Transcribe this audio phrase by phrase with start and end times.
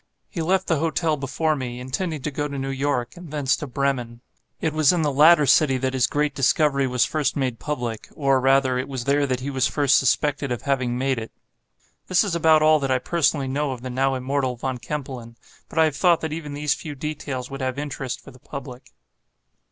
[0.29, 3.67] He left the hotel before me, intending to go to New York, and thence to
[3.67, 4.21] Bremen;
[4.59, 8.39] it was in the latter city that his great discovery was first made public; or,
[8.41, 11.31] rather, it was there that he was first suspected of having made it.
[12.07, 15.35] This is about all that I personally know of the now immortal Von Kempelen;
[15.69, 18.91] but I have thought that even these few details would have interest for the public.